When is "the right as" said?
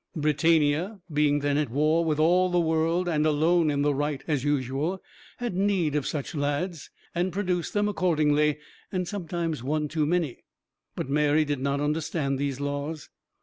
3.83-4.43